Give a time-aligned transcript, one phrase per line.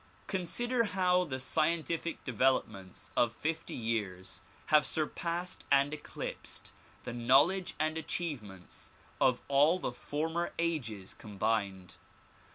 [0.25, 4.41] Consider how the scien tific developments of fifty years
[4.73, 11.97] have surpassed and eclipsed the knowledge and achievements of all the former ages combined.